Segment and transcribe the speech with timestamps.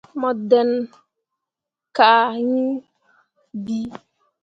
[0.19, 0.69] Mo ɗǝn
[1.95, 2.51] kah hiŋ
[3.63, 3.89] bii.